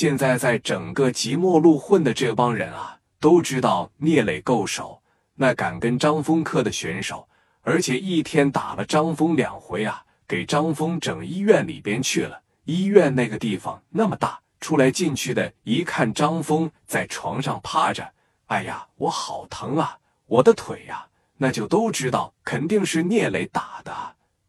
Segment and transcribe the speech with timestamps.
[0.00, 5.02] 现在在整个即墨路混的这帮人啊，都知道聂磊够手，
[5.34, 7.28] 那敢跟张峰磕的选手，
[7.60, 12.40] 而且一天打了张峰两回啊，给张峰整医院里边去了。
[12.64, 18.10] 医院那个地方那么大，出来进去的一看张峰在床上趴着，
[18.46, 21.04] 哎呀，我好疼啊，我的腿呀，
[21.36, 23.92] 那就都知道肯定是聂磊打的，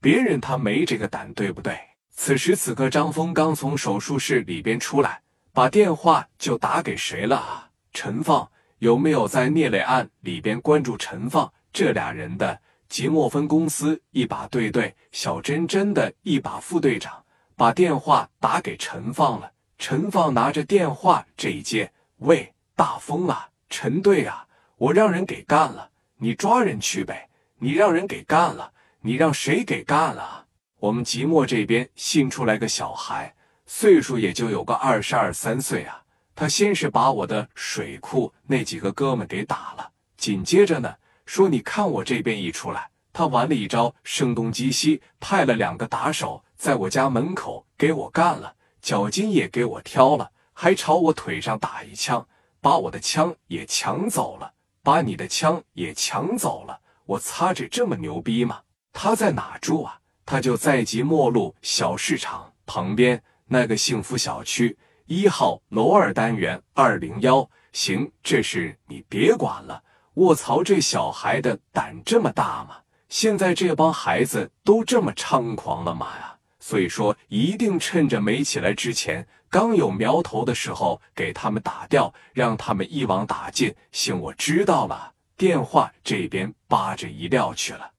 [0.00, 1.76] 别人他没这个胆，对不对？
[2.14, 5.20] 此时此刻，张峰刚从手术室里边出来。
[5.60, 7.68] 把电话就打给谁了啊？
[7.92, 17.22] 陈放有没有在聂磊案里边关注陈放这俩人的即墨分公司一把队队，小珍珍的一把副队长，
[17.56, 19.52] 把电话打给陈放了。
[19.76, 24.46] 陈放拿着电话这一接，喂，大风啊，陈队啊，
[24.78, 27.28] 我让人给干了，你抓人去呗。
[27.58, 30.46] 你让人给干了，你让谁给干了？
[30.78, 33.34] 我们即墨这边新出来个小孩。
[33.72, 36.02] 岁数也就有个二十二三岁啊！
[36.34, 40.92] 他先是把我的水库那几个哥们给打了，紧接着呢
[41.24, 52.26] 说：“你看我这边一出来，他玩了一招声东击西，派了两个打手在我家门口给我干了，脚筋也给我挑了，还朝我腿上打一枪，
[52.60, 56.76] 把我的枪也抢走了，把你的枪也抢走了。
[57.06, 58.60] 我擦着这么牛逼吗？
[58.92, 59.96] 他在哪住啊？
[60.26, 69.82] 他就在即墨路小市场旁边。”那个幸福小区一号楼二单元二零幺，行，这事你别管了。
[70.14, 72.76] 卧槽，这小孩的胆这么大吗？
[73.08, 76.36] 现在这帮孩子都这么猖狂了吗呀？
[76.60, 83.74] 所以说，一定趁着没起来之前，刚有苗头的时候，给他们打掉，让他们一网打尽。
[83.90, 85.12] 行，我知道了。
[85.36, 87.90] 电话这边扒着一撂去了，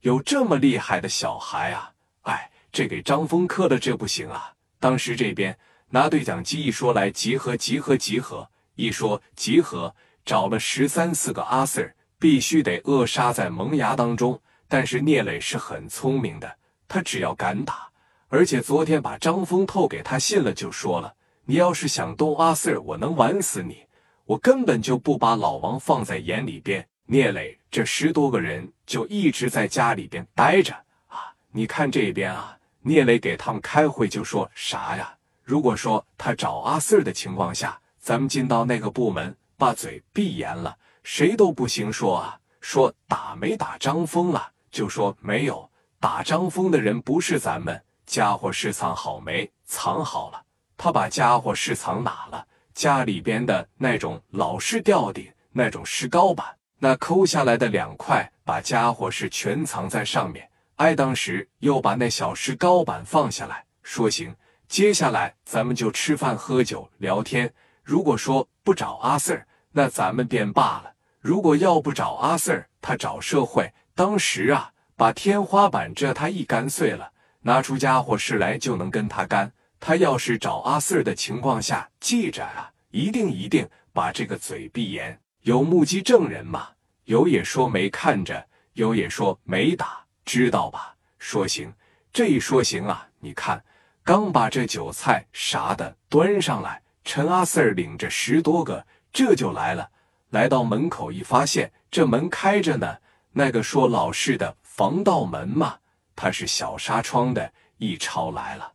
[0.00, 1.92] 有这么厉害的小孩啊！
[2.22, 4.53] 哎，这给张峰磕了，这不行啊！
[4.84, 5.56] 当时这边
[5.88, 9.96] 拿对讲机一说来集合集合集合，一说集合，
[10.26, 14.38] 找了十三四个阿 Sir，必须得扼杀在萌芽当中。
[14.68, 17.88] 但是聂磊是很聪明的，他只要敢打，
[18.28, 21.14] 而且昨天把张峰透给他信了，就说了：
[21.46, 23.86] 你要是想动阿 Sir，我能玩死你，
[24.26, 26.86] 我根本就不把老王放在眼里边。
[27.06, 30.74] 聂磊这十多个人就一直在家里边待着
[31.06, 32.58] 啊，你看这边啊。
[32.86, 35.14] 聂磊给他们开会就说啥呀？
[35.42, 42.38] 如果说他找阿 Sir 的情况下，咱们进到那个部门，把嘴闭严了，谁都不行说啊。
[42.60, 47.82] 说打没打张峰了，就说没有打张峰的人不是咱们。
[48.04, 49.50] 家伙是藏好没？
[49.64, 50.42] 藏好了。
[50.76, 52.46] 他把家伙是藏哪了？
[52.74, 56.46] 家里边的那种老式吊顶，那种石膏板，
[56.78, 60.46] 那抠下来的两块，把家伙是全藏在上面。
[60.76, 64.34] 挨当时又把那小石膏板放下来，说行，
[64.66, 67.52] 接下来咱们就吃饭、喝酒、聊天。
[67.82, 73.72] 如果说不找阿 Sir，那咱们便罢了；如果要不找阿 Sir，他找社会。
[73.94, 79.52] 当时啊，把天花板这他一干碎了，拿出家伙事来就能跟他干。
[79.78, 85.16] 他要是找阿 Sir 的情况下，记着啊，一定一定把这个嘴闭严。
[85.42, 86.68] 有目击证人吗？
[87.04, 90.03] 有也说没看着，有也说没打。
[90.24, 90.94] 知道吧？
[91.18, 91.72] 说行，
[92.12, 93.08] 这一说行啊！
[93.20, 93.62] 你看，
[94.02, 99.90] 刚把这酒菜啥的端上来，陈阿 Sir 领着十多个，这就来了。
[100.30, 102.98] 来到门口一发现，这门开着呢。
[103.32, 105.76] 那个说老式的防盗门嘛，
[106.14, 108.72] 它是小纱窗的，一抄来了。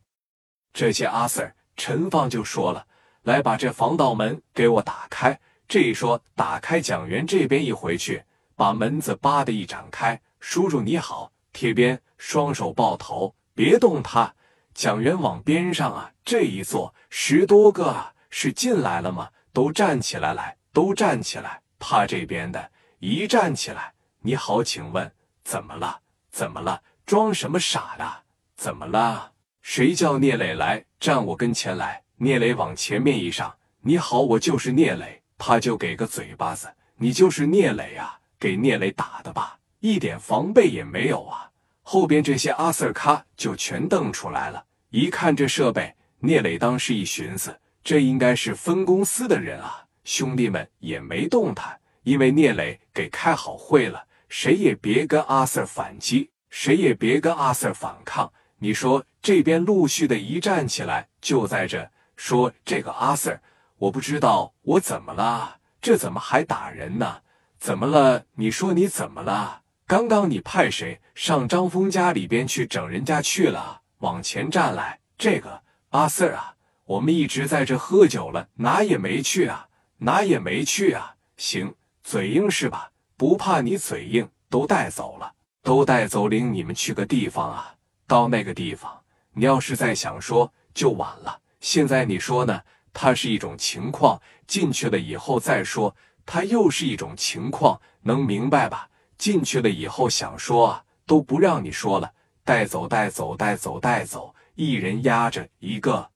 [0.72, 2.86] 这些阿 Sir 陈放就说了
[3.22, 8.22] ：“来，把这防盗门给我打开。”这一说打开，蒋元这边一回去，
[8.56, 11.30] 把门子叭的一展开，叔叔你好。
[11.52, 14.34] 贴边，双手抱头，别动他。
[14.72, 19.30] 蒋元往边上啊，这一坐，十多个啊，是进来了吗？
[19.52, 21.60] 都站起来，来，都站起来。
[21.78, 25.12] 怕这边的，一站起来，你好，请问
[25.42, 26.00] 怎么了？
[26.30, 26.82] 怎么了？
[27.04, 28.22] 装什么傻的？
[28.56, 29.32] 怎么了？
[29.60, 30.84] 谁叫聂磊来？
[31.00, 32.02] 站我跟前来。
[32.16, 35.22] 聂磊往前面一上，你好，我就是聂磊。
[35.36, 38.20] 他就给个嘴巴子，你就是聂磊啊？
[38.38, 39.58] 给聂磊打的吧？
[39.80, 41.49] 一点防备也没有啊！
[41.82, 44.64] 后边这些阿 Sir 咔就全瞪出来了。
[44.90, 49.84] 一看这设备，聂磊当时一寻思，这应该是分公司的人啊。
[50.04, 58.32] 兄弟们也没动弹，因为聂磊给开好会了，谁也别跟阿 Sir 反击，谁也别跟阿 Sir 反抗。
[58.58, 63.38] 你说这边陆续的一站起来，就在这说这个阿 Sir，
[63.78, 67.20] 我不知道我怎么了，这怎么还打人呢？
[67.58, 68.24] 怎么了？
[68.34, 69.62] 你说你怎么了？
[69.90, 73.80] 刚刚你派谁上张峰家里边去整人家去了？
[73.98, 74.96] 往前站来！
[75.18, 76.54] 这个阿 Sir 啊，
[76.84, 79.66] 我们一直在这喝酒了，哪也没去啊，
[79.98, 81.16] 哪也没去啊。
[81.36, 82.92] 行，嘴硬是吧？
[83.16, 85.32] 不怕你嘴硬，都带走了，
[85.64, 87.74] 都带走，领你们去个地方啊。
[88.06, 88.96] 到那个地方，
[89.32, 91.36] 你要是再想说，就晚了。
[91.58, 92.62] 现在你说呢？
[92.92, 98.88] 它是一种情况，进去了以后再说，它又是一种情况，能明白吧？
[99.20, 102.10] 进去了以后想说啊，都不让你说了，
[102.42, 106.08] 带走，带走，带走，带走，一人压着一个。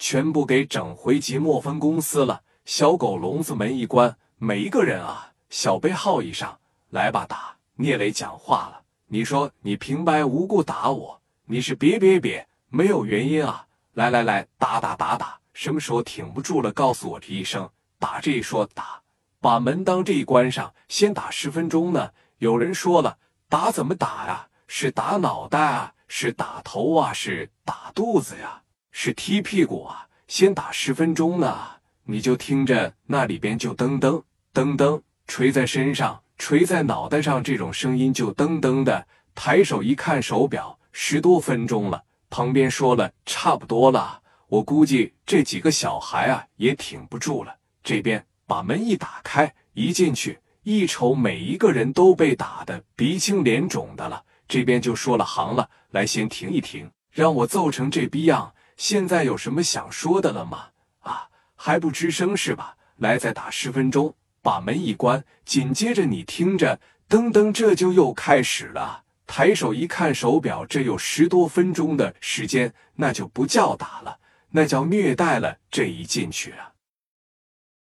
[0.00, 2.42] 全部给整回即墨分公司了。
[2.64, 6.58] 小狗笼子门一关，每一个人啊，小背号一上
[6.90, 8.82] 来吧，打聂磊讲话了。
[9.06, 13.64] 你说你平白无故打我，你是别别别，没有原因啊！
[13.92, 17.70] 来来来，打打打打，什么时候挺不住了，告诉我这一声。
[18.00, 19.00] 打这一说打，
[19.40, 22.10] 把门当这一关上，先打十分钟呢。
[22.38, 24.48] 有人说了，打怎么打呀？
[24.66, 28.62] 是打脑袋啊，是打头啊，是打肚子呀？
[28.90, 30.08] 是踢屁股啊！
[30.26, 31.56] 先打十分钟呢，
[32.04, 34.22] 你就听着那里边就噔噔
[34.52, 39.06] 噔噔锤在身上、锤在脑袋上，这种声音就噔噔的。
[39.34, 42.02] 抬手一看手表，十多分钟了。
[42.30, 47.54] 旁边说了差不多了，我估计这几个小孩啊也挺不住了。
[47.82, 54.24] 这边把门一打开，一进去一瞅，每一个人都被打的鼻青脸肿的了。
[54.48, 58.54] 这边就说了行了，来先停一停，让我揍成这逼样。
[58.78, 60.68] 现在有什么想说的了吗？
[61.00, 62.76] 啊，还不吱声是吧？
[62.96, 69.02] 来，再打十分钟，把门一关，紧接着你听着，噔噔，这就又开始了。
[69.26, 74.18] 抬手一看手表，这有十多分钟的时间，那就不叫打了，
[74.50, 75.58] 那叫虐待了。
[75.70, 76.73] 这一进去啊。